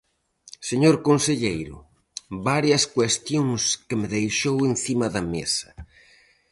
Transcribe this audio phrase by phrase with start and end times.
[0.69, 1.75] Señor conselleiro,
[2.49, 5.69] varias cuestións que me deixou encima da mesa.